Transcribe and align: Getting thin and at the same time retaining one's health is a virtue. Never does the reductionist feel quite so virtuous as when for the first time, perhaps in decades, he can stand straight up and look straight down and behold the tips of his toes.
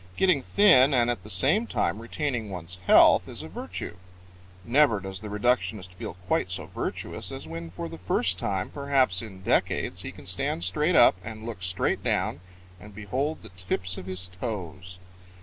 Getting 0.17 0.41
thin 0.41 0.95
and 0.95 1.11
at 1.11 1.21
the 1.21 1.29
same 1.29 1.67
time 1.67 2.01
retaining 2.01 2.49
one's 2.49 2.79
health 2.87 3.27
is 3.29 3.43
a 3.43 3.47
virtue. 3.47 3.97
Never 4.65 4.99
does 4.99 5.19
the 5.19 5.27
reductionist 5.29 5.93
feel 5.93 6.15
quite 6.25 6.49
so 6.49 6.65
virtuous 6.65 7.31
as 7.31 7.47
when 7.47 7.69
for 7.69 7.87
the 7.87 7.99
first 7.99 8.39
time, 8.39 8.71
perhaps 8.71 9.21
in 9.21 9.43
decades, 9.43 10.01
he 10.01 10.11
can 10.11 10.25
stand 10.25 10.63
straight 10.63 10.95
up 10.95 11.17
and 11.23 11.45
look 11.45 11.61
straight 11.61 12.03
down 12.03 12.39
and 12.79 12.95
behold 12.95 13.43
the 13.43 13.49
tips 13.49 13.95
of 13.99 14.07
his 14.07 14.27
toes. 14.27 14.97